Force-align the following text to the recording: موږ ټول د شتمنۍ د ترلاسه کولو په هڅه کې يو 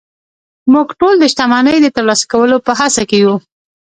موږ 0.73 0.87
ټول 0.99 1.15
د 1.19 1.23
شتمنۍ 1.31 1.77
د 1.81 1.87
ترلاسه 1.95 2.25
کولو 2.31 2.57
په 2.65 2.71
هڅه 2.79 3.03
کې 3.09 3.17
يو 3.25 3.35